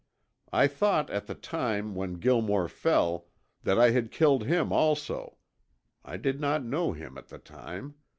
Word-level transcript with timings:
I 0.51 0.65
thought 0.65 1.11
at 1.11 1.27
the 1.27 1.35
time 1.35 1.93
when 1.93 2.15
Gilmore 2.15 2.67
fell 2.67 3.27
that 3.61 3.77
I 3.77 3.91
had 3.91 4.09
killed 4.09 4.45
him 4.47 4.73
also 4.73 5.37
(I 6.03 6.17
did 6.17 6.39
not 6.41 6.65
know 6.65 6.93
him 6.93 7.19
at 7.19 7.27
the 7.27 7.37
time. 7.37 7.93